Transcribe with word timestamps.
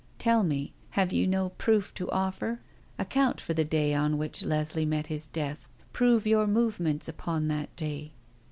Tell 0.17 0.41
me, 0.43 0.73
have 0.97 1.13
you 1.13 1.27
no 1.27 1.49
proof 1.49 1.93
to 1.93 2.09
offer? 2.09 2.59
Account 2.97 3.39
for 3.39 3.53
the 3.53 3.63
day 3.63 3.93
on 3.93 4.17
which 4.17 4.41
Leslie 4.41 4.83
met 4.83 5.05
his 5.05 5.27
death; 5.27 5.67
prove 5.93 6.25
your 6.25 6.47
movements 6.47 7.07
upon 7.07 7.49
that 7.49 7.75
day." 7.75 8.13